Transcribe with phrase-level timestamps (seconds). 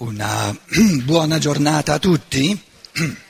[0.00, 0.56] Una
[1.04, 2.58] buona giornata a tutti.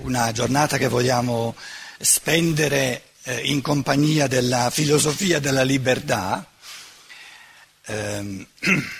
[0.00, 1.56] Una giornata che vogliamo
[1.98, 6.46] spendere eh, in compagnia della filosofia della libertà,
[7.86, 8.46] ehm,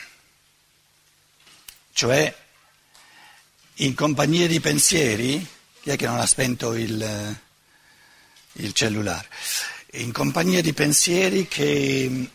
[1.93, 2.35] cioè
[3.75, 5.47] in compagnia di pensieri,
[5.83, 7.39] chi è che non ha spento il,
[8.53, 9.29] il cellulare?
[9.93, 12.31] In compagnia di pensieri che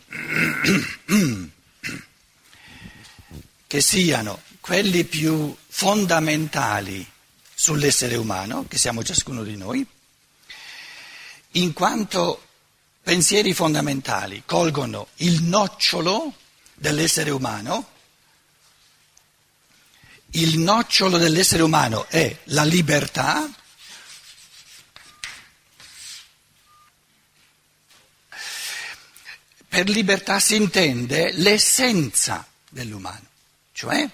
[3.66, 7.06] che siano quelli più fondamentali
[7.54, 9.86] sull'essere umano, che siamo ciascuno di noi,
[11.52, 12.42] in quanto
[13.02, 16.34] pensieri fondamentali colgono il nocciolo
[16.74, 17.94] dell'essere umano,
[20.30, 23.48] il nocciolo dell'essere umano è la libertà,
[29.68, 33.25] per libertà si intende l'essenza dell'umano
[33.76, 34.08] cioè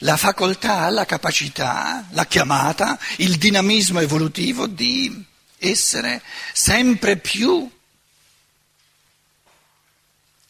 [0.00, 5.24] la facoltà, la capacità, la chiamata, il dinamismo evolutivo di
[5.56, 7.68] essere sempre più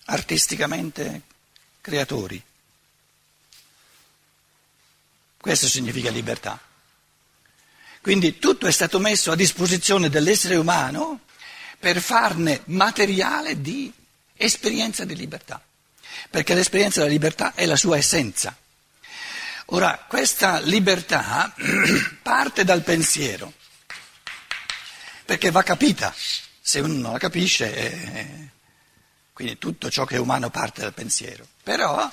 [0.06, 1.22] artisticamente
[1.80, 2.42] creatori.
[5.41, 6.60] Questo significa libertà.
[8.00, 11.20] Quindi tutto è stato messo a disposizione dell'essere umano
[11.78, 13.92] per farne materiale di
[14.34, 15.62] esperienza di libertà
[16.31, 18.56] perché l'esperienza della libertà è la sua essenza.
[19.67, 21.55] Ora, questa libertà
[22.23, 23.53] parte dal pensiero,
[25.25, 26.15] perché va capita,
[26.61, 28.48] se uno non la capisce, eh,
[29.34, 31.47] quindi tutto ciò che è umano parte dal pensiero.
[31.62, 32.11] Però,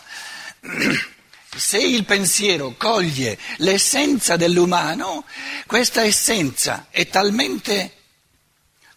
[1.56, 5.26] se il pensiero coglie l'essenza dell'umano,
[5.66, 7.94] questa essenza è talmente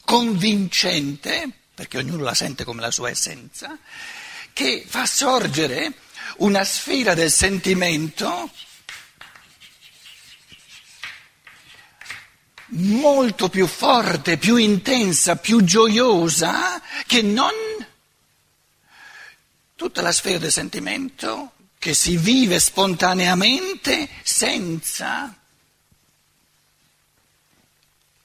[0.04, 3.78] convincente, perché ognuno la sente come la sua essenza,
[4.58, 5.92] che fa sorgere
[6.38, 8.50] una sfera del sentimento
[12.70, 17.52] molto più forte, più intensa, più gioiosa che non
[19.76, 25.38] tutta la sfera del sentimento che si vive spontaneamente senza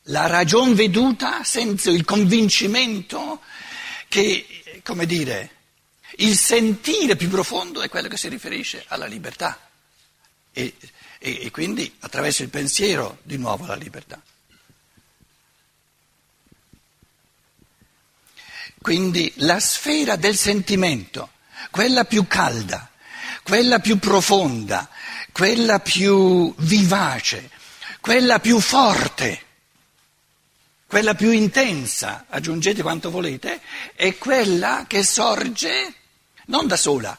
[0.06, 3.40] la ragion veduta, senza il convincimento
[4.08, 5.53] che, come dire,
[6.18, 9.60] il sentire più profondo è quello che si riferisce alla libertà
[10.52, 10.76] e,
[11.18, 14.22] e, e quindi attraverso il pensiero di nuovo alla libertà.
[18.82, 21.32] Quindi la sfera del sentimento,
[21.72, 22.92] quella più calda,
[23.42, 24.90] quella più profonda,
[25.32, 27.50] quella più vivace,
[28.02, 29.42] quella più forte,
[30.86, 33.62] quella più intensa, aggiungete quanto volete,
[33.96, 35.94] è quella che sorge
[36.48, 37.18] non da sola.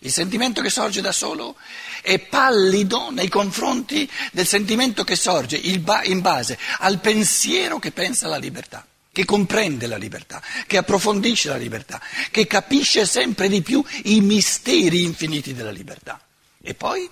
[0.00, 1.56] Il sentimento che sorge da solo
[2.02, 8.36] è pallido nei confronti del sentimento che sorge in base al pensiero che pensa alla
[8.36, 12.00] libertà, che comprende la libertà, che approfondisce la libertà,
[12.30, 16.20] che capisce sempre di più i misteri infiniti della libertà.
[16.62, 17.08] E poi,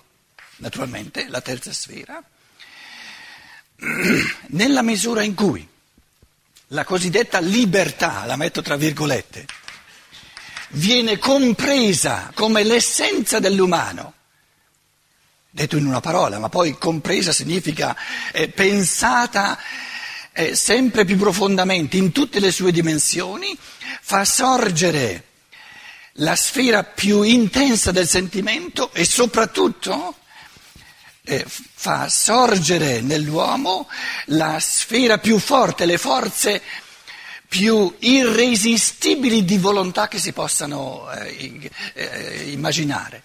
[0.56, 2.22] naturalmente, la terza sfera,
[4.48, 5.66] nella misura in cui
[6.68, 9.46] la cosiddetta libertà, la metto tra virgolette,
[10.74, 14.12] viene compresa come l'essenza dell'umano.
[15.50, 17.96] Detto in una parola, ma poi compresa significa
[18.32, 19.58] eh, pensata
[20.32, 23.56] eh, sempre più profondamente in tutte le sue dimensioni,
[24.00, 25.24] fa sorgere
[26.18, 30.16] la sfera più intensa del sentimento e soprattutto
[31.24, 33.88] eh, fa sorgere nell'uomo
[34.26, 36.60] la sfera più forte, le forze
[37.48, 43.22] più irresistibili di volontà che si possano eh, eh, immaginare.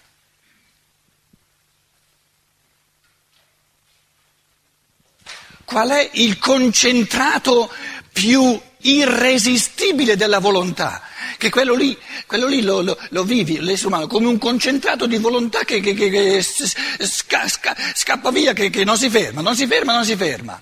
[5.64, 7.70] Qual è il concentrato
[8.12, 11.02] più irresistibile della volontà?
[11.38, 15.16] Che quello lì, quello lì lo, lo, lo, vivi, l'essere umano, come un concentrato di
[15.18, 19.66] volontà che, che, che, che sca, sca, scappa via, che non si ferma, non si
[19.66, 20.60] ferma, non si ferma.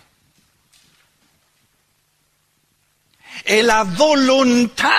[3.49, 4.99] È la volontà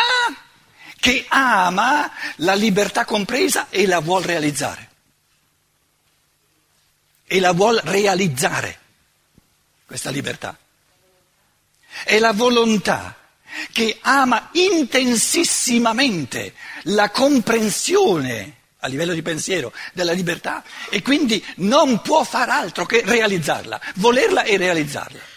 [0.99, 4.89] che ama la libertà compresa e la vuol realizzare.
[7.27, 8.79] E la vuol realizzare,
[9.85, 10.57] questa libertà.
[12.03, 13.15] È la volontà
[13.71, 16.55] che ama intensissimamente
[16.85, 23.03] la comprensione a livello di pensiero della libertà e quindi non può far altro che
[23.05, 25.28] realizzarla, volerla e realizzarla.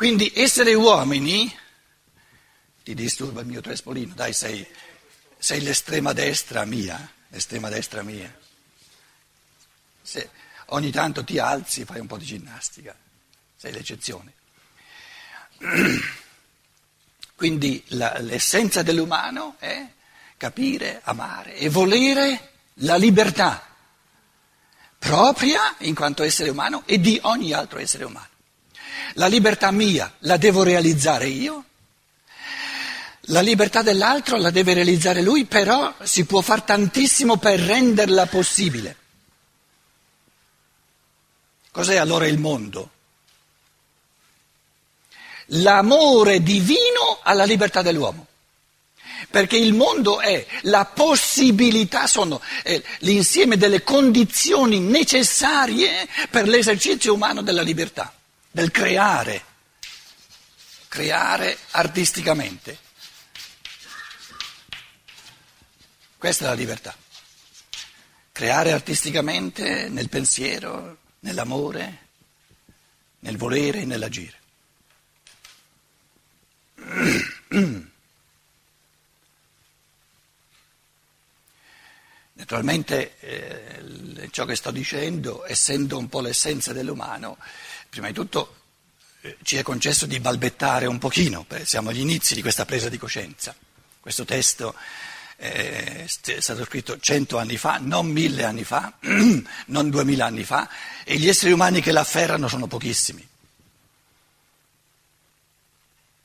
[0.00, 1.54] Quindi essere uomini
[2.82, 4.66] ti disturba il mio trespolino, dai sei,
[5.36, 8.34] sei l'estrema destra mia, l'estrema destra mia.
[10.00, 10.30] Se
[10.68, 12.96] ogni tanto ti alzi, fai un po' di ginnastica,
[13.56, 14.32] sei l'eccezione.
[17.36, 19.86] Quindi la, l'essenza dell'umano è
[20.38, 23.76] capire, amare e volere la libertà
[24.98, 28.29] propria in quanto essere umano e di ogni altro essere umano.
[29.14, 31.64] La libertà mia la devo realizzare io,
[33.24, 38.96] la libertà dell'altro la deve realizzare lui, però si può fare tantissimo per renderla possibile.
[41.70, 42.90] Cos'è allora il mondo?
[45.52, 48.26] L'amore divino alla libertà dell'uomo.
[49.30, 52.40] Perché il mondo è la possibilità, sono
[53.00, 58.12] l'insieme delle condizioni necessarie per l'esercizio umano della libertà,
[58.50, 59.44] del creare,
[60.88, 62.78] creare artisticamente.
[66.18, 66.94] Questa è la libertà.
[68.32, 72.08] Creare artisticamente nel pensiero, nell'amore,
[73.20, 74.38] nel volere e nell'agire.
[82.32, 87.36] Naturalmente eh, ciò che sto dicendo, essendo un po' l'essenza dell'umano,
[87.90, 88.54] prima di tutto
[89.20, 92.96] eh, ci è concesso di balbettare un pochino, siamo agli inizi di questa presa di
[92.96, 93.54] coscienza.
[94.00, 94.74] Questo testo
[95.36, 98.94] eh, è stato scritto cento anni fa, non mille anni fa,
[99.66, 100.70] non duemila anni fa,
[101.04, 103.26] e gli esseri umani che l'afferrano sono pochissimi.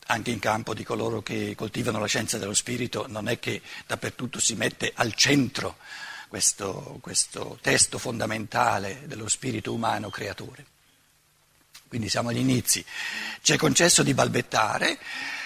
[0.08, 4.40] Anche in campo di coloro che coltivano la scienza dello spirito non è che dappertutto
[4.40, 5.78] si mette al centro
[6.28, 10.66] questo, questo testo fondamentale dello spirito umano creatore.
[11.96, 12.84] Quindi siamo agli inizi.
[13.42, 14.98] Ci è concesso di balbettare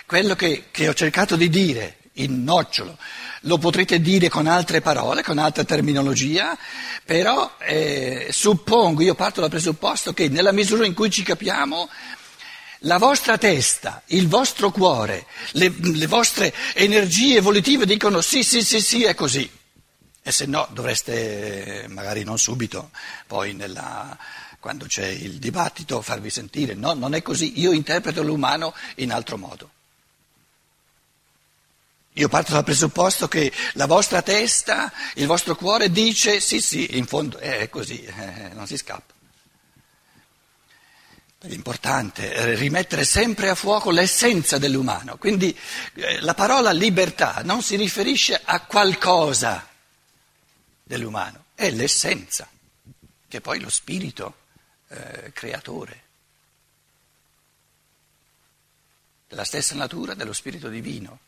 [0.07, 2.97] quello che, che ho cercato di dire in nocciolo.
[3.41, 6.57] Lo potrete dire con altre parole, con altra terminologia,
[7.05, 11.87] però eh, suppongo, io parto dal presupposto che nella misura in cui ci capiamo,
[12.79, 18.81] la vostra testa, il vostro cuore, le, le vostre energie evolutive dicono sì, sì, sì,
[18.81, 19.47] sì, è così.
[20.23, 22.89] E se no dovreste, magari non subito,
[23.27, 24.17] poi nella,
[24.59, 29.37] quando c'è il dibattito, farvi sentire, no, non è così, io interpreto l'umano in altro
[29.37, 29.71] modo.
[32.13, 37.05] Io parto dal presupposto che la vostra testa, il vostro cuore dice sì, sì, in
[37.05, 38.05] fondo è così,
[38.53, 39.13] non si scappa.
[41.41, 45.15] È importante rimettere sempre a fuoco l'essenza dell'umano.
[45.15, 45.57] Quindi
[45.93, 49.65] eh, la parola libertà non si riferisce a qualcosa
[50.83, 52.49] dell'umano, è l'essenza,
[53.29, 54.38] che è poi lo spirito
[54.89, 56.03] eh, creatore,
[59.27, 61.19] della stessa natura dello spirito divino.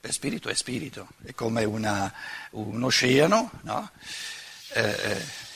[0.00, 2.12] Per spirito è spirito, è come una,
[2.50, 3.90] un oceano, no?
[4.74, 5.46] eh, eh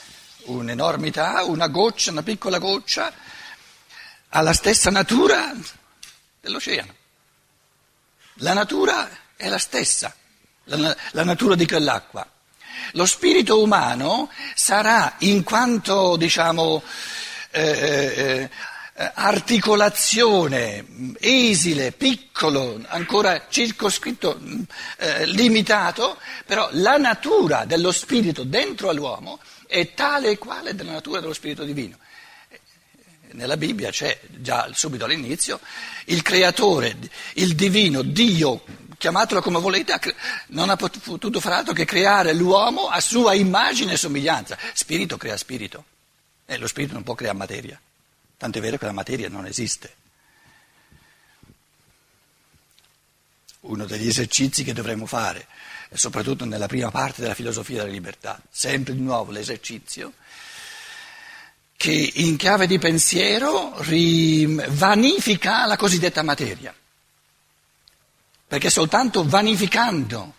[0.44, 3.12] un'enormità, una goccia, una piccola goccia,
[4.28, 5.52] ha la stessa natura
[6.40, 6.94] dell'oceano.
[8.36, 10.14] La natura è la stessa,
[10.64, 12.28] la, la natura di quell'acqua.
[12.92, 16.82] Lo spirito umano sarà in quanto, diciamo,
[17.50, 18.50] eh, eh,
[18.94, 20.84] eh, articolazione
[21.18, 24.38] esile, piccolo, ancora circoscritto,
[24.98, 31.20] eh, limitato, però la natura dello spirito dentro all'uomo è tale e quale della natura
[31.20, 31.96] dello spirito divino.
[33.32, 35.58] Nella Bibbia c'è già subito all'inizio
[36.06, 36.94] il creatore,
[37.34, 38.62] il divino, Dio
[39.02, 39.98] chiamatelo come volete,
[40.48, 44.56] non ha potuto fare altro che creare l'uomo a sua immagine e somiglianza.
[44.74, 45.84] Spirito crea spirito
[46.46, 47.80] e lo spirito non può creare materia,
[48.36, 49.94] tanto è vero che la materia non esiste.
[53.62, 55.48] Uno degli esercizi che dovremmo fare,
[55.92, 60.12] soprattutto nella prima parte della filosofia della libertà, sempre di nuovo l'esercizio,
[61.76, 63.74] che in chiave di pensiero
[64.68, 66.72] vanifica la cosiddetta materia
[68.52, 70.34] perché soltanto vanificando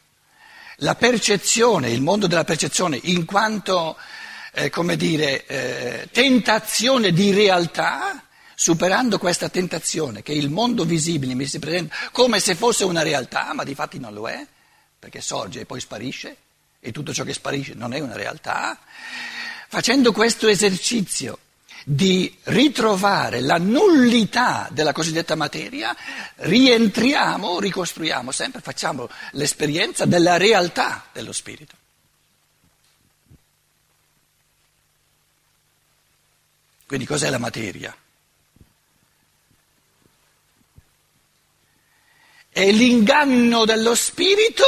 [0.78, 3.98] la percezione, il mondo della percezione, in quanto,
[4.54, 11.48] eh, come dire, eh, tentazione di realtà, superando questa tentazione che il mondo visibile mi
[11.48, 14.46] si presenta come se fosse una realtà, ma di fatti non lo è,
[15.00, 16.38] perché sorge e poi sparisce,
[16.80, 18.78] e tutto ciò che sparisce non è una realtà,
[19.70, 21.40] facendo questo esercizio
[21.86, 25.96] di ritrovare la nullità della cosiddetta materia,
[26.36, 31.82] rientriamo, ricostruiamo sempre, facciamo l'esperienza della realtà dello spirito.
[36.86, 37.96] Quindi cos'è la materia?
[42.50, 44.64] È l'inganno dello spirito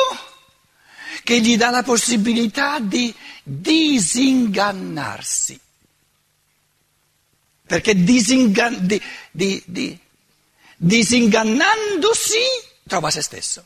[1.24, 5.62] che gli dà la possibilità di disingannarsi.
[7.65, 10.00] Perché disingan- di, di, di,
[10.77, 12.43] disingannandosi
[12.88, 13.65] trova se stesso.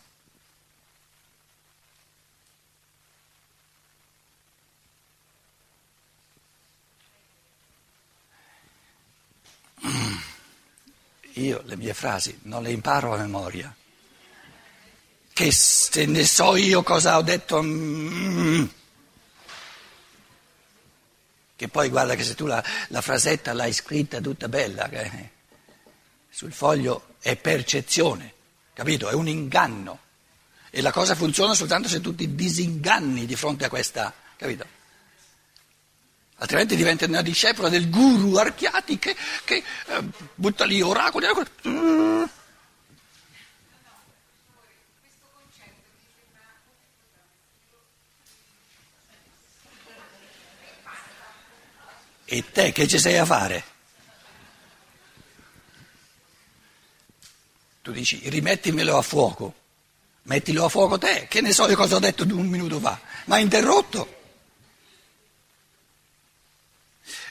[11.33, 13.73] Io le mie frasi non le imparo a memoria.
[15.31, 17.61] Che se ne so io cosa ho detto.
[17.61, 18.65] Mm,
[21.59, 25.31] che poi guarda che se tu la, la frasetta l'hai scritta tutta bella, che
[26.29, 28.33] sul foglio è percezione,
[28.71, 29.09] capito?
[29.09, 29.99] È un inganno.
[30.69, 34.77] E la cosa funziona soltanto se tu ti disinganni di fronte a questa, capito?
[36.35, 39.13] altrimenti diventa una discepola del guru Archiati che,
[39.43, 40.03] che eh,
[40.35, 41.27] butta lì oracoli.
[41.67, 42.23] Mm.
[52.31, 53.63] E te che ci sei a fare?
[57.81, 59.53] Tu dici rimettimelo a fuoco,
[60.23, 63.37] mettilo a fuoco te, che ne so io cosa ho detto un minuto fa, ma
[63.37, 64.17] ha interrotto.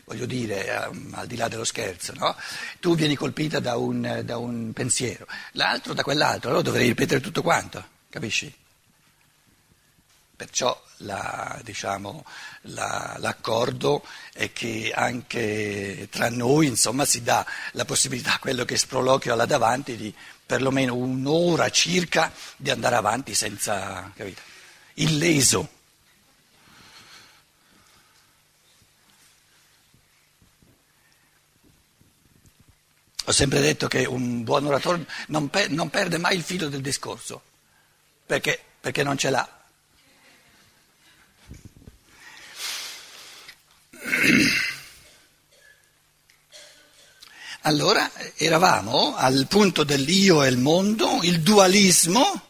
[0.05, 2.35] voglio dire, um, al di là dello scherzo, no?
[2.81, 7.43] tu vieni colpita da un, da un, pensiero, l'altro da quell'altro, allora dovrei ripetere tutto
[7.43, 8.52] quanto, capisci?
[10.38, 12.25] Perciò la, diciamo,
[12.61, 18.76] la, l'accordo è che anche tra noi insomma, si dà la possibilità a quello che
[18.76, 20.14] sproloquio là davanti di
[20.47, 24.40] perlomeno un'ora circa di andare avanti senza, capito?
[24.95, 25.68] Illeso.
[33.25, 36.80] Ho sempre detto che un buon oratore non, per, non perde mai il filo del
[36.80, 37.42] discorso,
[38.25, 39.58] perché, perché non ce l'ha.
[47.63, 52.47] Allora eravamo al punto dell'io e il mondo, il dualismo.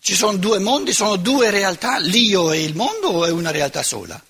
[0.00, 3.82] Ci sono due mondi, sono due realtà, l'io e il mondo o è una realtà
[3.82, 4.22] sola?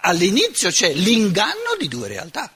[0.00, 2.52] All'inizio c'è l'inganno di due realtà.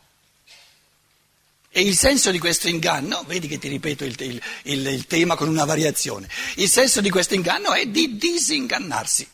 [1.71, 5.37] E il senso di questo inganno, vedi che ti ripeto il, il, il, il, tema
[5.37, 9.27] con una variazione, il senso di questo inganno è di disingannarsi.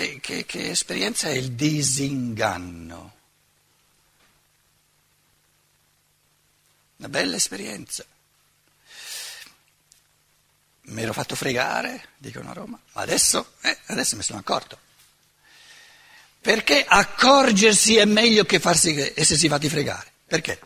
[0.00, 3.14] Che, che, che esperienza è il disinganno?
[6.96, 8.02] Una bella esperienza
[10.84, 14.78] mi ero fatto fregare, dicono a Roma, ma adesso, eh, adesso mi sono accorto.
[16.40, 20.10] Perché accorgersi è meglio che farsi essersi fatti fregare?
[20.24, 20.60] Perché?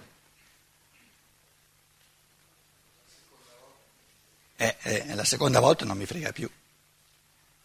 [4.54, 6.48] Eh, eh, la seconda volta non mi frega più.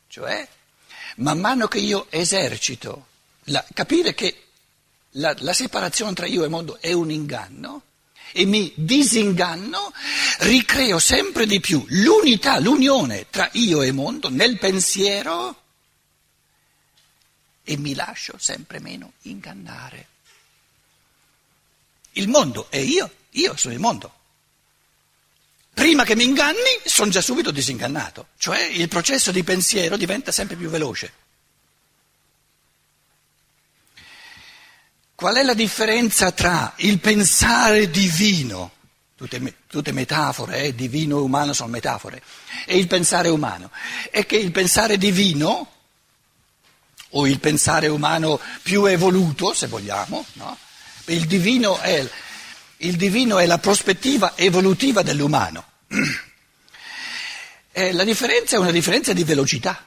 [0.08, 0.48] Cioè,
[1.18, 3.08] man mano che io esercito,
[3.46, 4.44] la, capire che
[5.14, 7.84] la, la separazione tra io e mondo è un inganno,
[8.32, 9.92] e mi disinganno,
[10.40, 15.64] ricreo sempre di più l'unità, l'unione tra io e mondo nel pensiero
[17.64, 20.08] e mi lascio sempre meno ingannare.
[22.14, 24.14] Il mondo è io, io sono il mondo.
[25.80, 30.58] Prima che mi inganni sono già subito disingannato, cioè il processo di pensiero diventa sempre
[30.58, 31.14] più veloce.
[35.16, 38.72] Qual è la differenza tra il pensare divino,
[39.16, 42.24] tutte, tutte metafore, eh, divino e umano sono metafore,
[42.66, 43.72] e il pensare umano?
[44.12, 45.72] È che il pensare divino,
[47.12, 50.58] o il pensare umano più evoluto, se vogliamo, no?
[51.06, 52.06] il, divino è,
[52.80, 55.68] il divino è la prospettiva evolutiva dell'umano.
[57.72, 59.86] E la differenza è una differenza di velocità.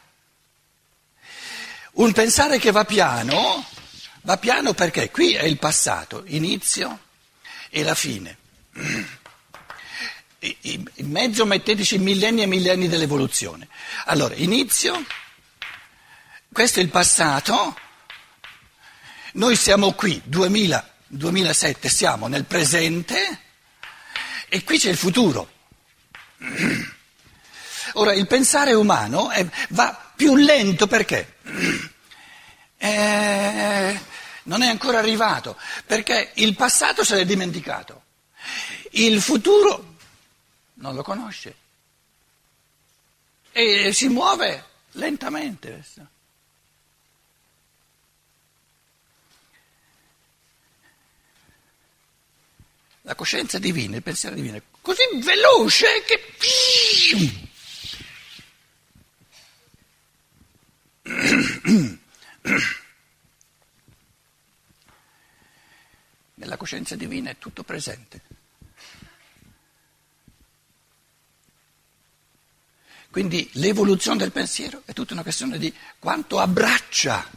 [1.93, 3.67] Un pensare che va piano
[4.25, 7.07] Va piano perché qui è il passato, inizio
[7.71, 8.37] e la fine.
[10.43, 13.69] In mezzo metteteci millenni e millenni dell'evoluzione.
[14.07, 15.05] Allora, inizio,
[16.53, 17.77] questo è il passato,
[19.35, 23.41] noi siamo qui, 2000, 2007, siamo nel presente
[24.49, 25.51] e qui c'è il futuro.
[27.95, 31.37] Ora, il pensare umano è, va più lento perché?
[32.83, 34.01] Eh,
[34.43, 35.57] non è ancora arrivato,
[35.87, 38.03] perché il passato se l'è dimenticato,
[38.91, 39.95] il futuro
[40.75, 41.55] non lo conosce.
[43.53, 45.85] E si muove lentamente.
[53.03, 56.21] La coscienza divina, il pensiero divino è così veloce che...
[66.35, 68.21] Nella coscienza divina è tutto presente.
[73.11, 77.31] Quindi l'evoluzione del pensiero è tutta una questione di quanto abbraccia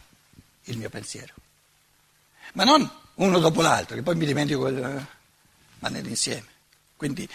[0.64, 1.34] il mio pensiero.
[2.54, 5.06] Ma non uno dopo l'altro, che poi mi dimentico, quel,
[5.78, 6.54] ma nell'insieme.
[6.96, 7.28] Quindi,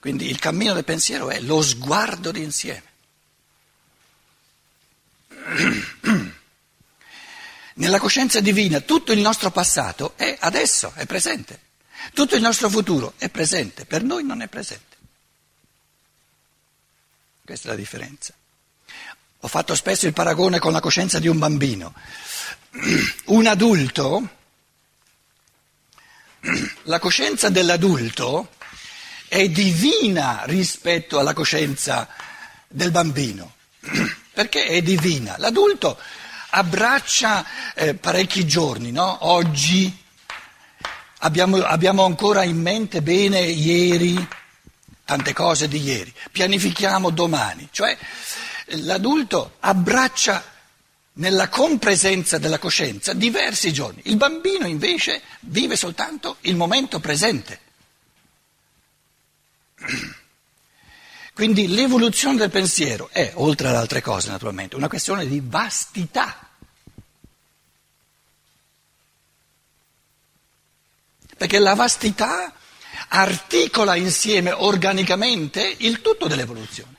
[0.00, 2.94] quindi il cammino del pensiero è lo sguardo d'insieme.
[7.74, 11.60] Nella coscienza divina tutto il nostro passato è adesso, è presente.
[12.12, 14.96] Tutto il nostro futuro è presente, per noi non è presente.
[17.44, 18.34] Questa è la differenza.
[19.40, 21.94] Ho fatto spesso il paragone con la coscienza di un bambino.
[23.26, 24.28] Un adulto,
[26.84, 28.54] la coscienza dell'adulto
[29.28, 32.08] è divina rispetto alla coscienza
[32.68, 33.54] del bambino.
[34.32, 35.36] Perché è divina?
[35.38, 35.98] L'adulto
[36.50, 39.18] abbraccia eh, parecchi giorni, no?
[39.22, 40.04] Oggi
[41.18, 44.26] abbiamo, abbiamo ancora in mente bene ieri,
[45.04, 47.96] tante cose di ieri, pianifichiamo domani, cioè
[48.66, 50.54] l'adulto abbraccia
[51.14, 57.60] nella compresenza della coscienza diversi giorni, il bambino invece vive soltanto il momento presente.
[61.36, 66.48] Quindi l'evoluzione del pensiero è, oltre ad altre cose naturalmente, una questione di vastità.
[71.36, 72.54] Perché la vastità
[73.08, 76.94] articola insieme organicamente il tutto dell'evoluzione.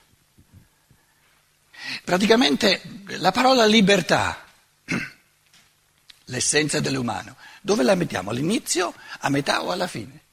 [2.04, 2.82] Praticamente
[3.18, 4.46] la parola libertà,
[6.26, 8.30] l'essenza dell'umano, dove la mettiamo?
[8.30, 10.26] All'inizio, a metà o alla fine?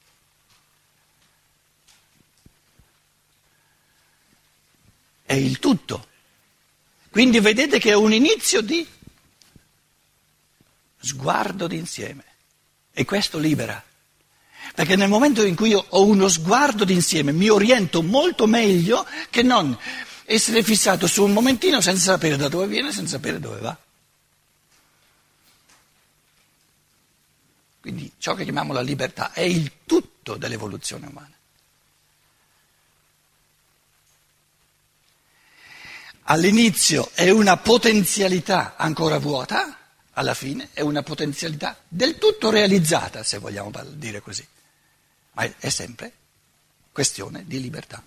[5.25, 6.07] È il tutto.
[7.09, 8.85] Quindi vedete che è un inizio di
[10.99, 12.23] sguardo d'insieme.
[12.91, 13.83] E questo libera.
[14.73, 19.43] Perché nel momento in cui io ho uno sguardo d'insieme mi oriento molto meglio che
[19.43, 19.77] non
[20.25, 23.77] essere fissato su un momentino senza sapere da dove viene, senza sapere dove va.
[27.79, 31.31] Quindi ciò che chiamiamo la libertà è il tutto dell'evoluzione umana.
[36.27, 39.77] All'inizio è una potenzialità ancora vuota,
[40.13, 44.45] alla fine è una potenzialità del tutto realizzata, se vogliamo dire così
[45.35, 46.11] ma è sempre
[46.91, 48.01] questione di libertà.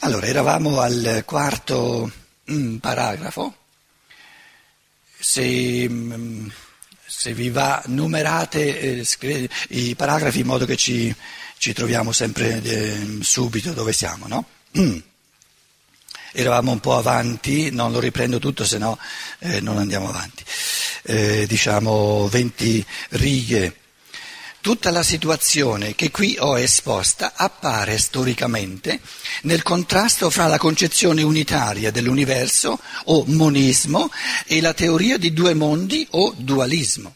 [0.00, 2.10] Allora, eravamo al quarto
[2.50, 3.56] mm, paragrafo.
[5.18, 6.48] Se, mm,
[7.06, 9.06] se, vi va, numerate eh,
[9.68, 11.14] i paragrafi in modo che ci,
[11.58, 14.48] ci troviamo sempre eh, subito dove siamo, no?
[16.38, 18.98] Eravamo un po' avanti, non lo riprendo tutto, se no
[19.38, 20.44] eh, non andiamo avanti.
[21.02, 23.76] Eh, diciamo 20 righe
[24.66, 28.98] Tutta la situazione che qui ho esposta appare storicamente
[29.42, 34.10] nel contrasto fra la concezione unitaria dell'universo o monismo
[34.44, 37.14] e la teoria di due mondi o dualismo.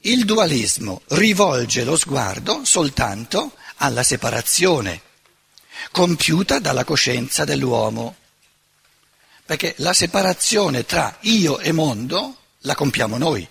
[0.00, 5.00] Il dualismo rivolge lo sguardo soltanto alla separazione
[5.90, 8.16] compiuta dalla coscienza dell'uomo,
[9.44, 13.46] perché la separazione tra io e mondo la compiamo noi.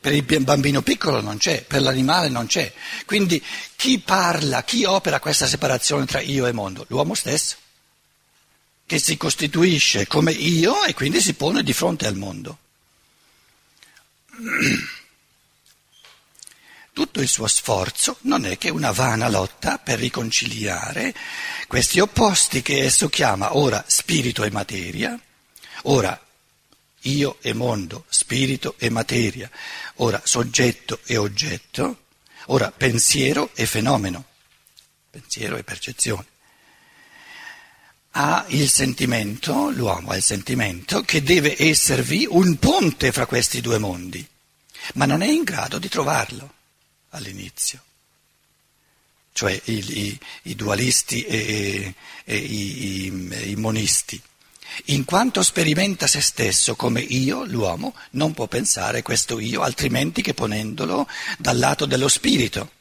[0.00, 2.70] Per il bambino piccolo non c'è, per l'animale non c'è.
[3.06, 3.42] Quindi
[3.74, 6.84] chi parla, chi opera questa separazione tra io e mondo?
[6.88, 7.56] L'uomo stesso,
[8.84, 12.58] che si costituisce come io e quindi si pone di fronte al mondo.
[16.94, 21.12] Tutto il suo sforzo non è che una vana lotta per riconciliare
[21.66, 25.20] questi opposti che esso chiama ora spirito e materia,
[25.82, 26.16] ora
[27.00, 29.50] io e mondo, spirito e materia,
[29.96, 32.04] ora soggetto e oggetto,
[32.46, 34.26] ora pensiero e fenomeno,
[35.10, 36.26] pensiero e percezione.
[38.12, 43.78] Ha il sentimento, l'uomo ha il sentimento che deve esservi un ponte fra questi due
[43.78, 44.24] mondi,
[44.94, 46.62] ma non è in grado di trovarlo
[47.14, 47.82] all'inizio.
[49.32, 54.20] Cioè i, i, i dualisti e, e i, i monisti
[54.86, 60.34] in quanto sperimenta se stesso come io, l'uomo, non può pensare questo io altrimenti che
[60.34, 62.72] ponendolo dal lato dello spirito.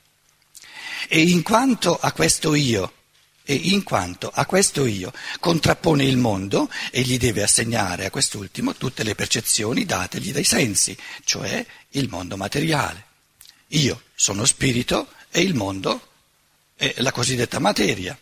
[1.08, 2.94] E in quanto a questo io,
[3.44, 8.74] e in quanto a questo io contrappone il mondo e gli deve assegnare a quest'ultimo
[8.76, 13.12] tutte le percezioni dategli dai sensi, cioè il mondo materiale.
[13.68, 16.10] Io sono spirito e il mondo
[16.76, 18.18] è la cosiddetta materia.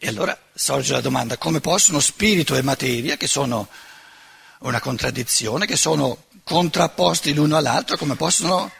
[0.00, 3.68] E allora sorge la domanda come possono spirito e materia, che sono
[4.60, 8.70] una contraddizione, che sono contrapposti l'uno all'altro, come possono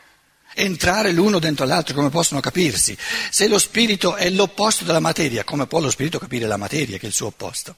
[0.55, 2.97] entrare l'uno dentro l'altro, come possono capirsi?
[3.31, 7.07] Se lo spirito è l'opposto della materia, come può lo spirito capire la materia che
[7.07, 7.77] è il suo opposto?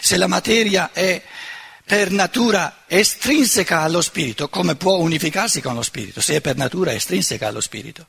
[0.00, 1.22] Se la materia è
[1.84, 6.92] per natura estrinseca allo spirito, come può unificarsi con lo spirito, se è per natura
[6.92, 8.06] estrinseca allo spirito?